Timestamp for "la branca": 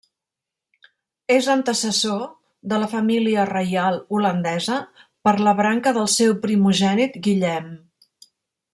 5.49-5.97